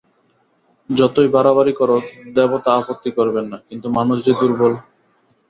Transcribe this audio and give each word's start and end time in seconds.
যতই 0.89 1.29
বাড়াবাড়ি 1.35 1.73
করো 1.79 1.97
দেবতা 2.35 2.69
আপত্তি 2.79 3.09
করবেন 3.17 3.45
না, 3.51 3.57
কিন্তু 3.69 3.87
মানুষ 3.97 4.17
যে 4.25 4.33
দুর্বল। 4.39 4.73